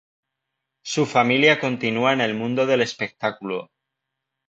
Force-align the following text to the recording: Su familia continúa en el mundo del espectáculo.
Su 0.83 1.05
familia 1.05 1.59
continúa 1.59 2.11
en 2.13 2.21
el 2.21 2.33
mundo 2.33 2.65
del 2.65 2.81
espectáculo. 2.81 3.69